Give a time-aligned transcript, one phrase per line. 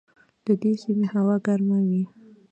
[0.45, 2.03] د دې سیمې هوا ګرمه وي.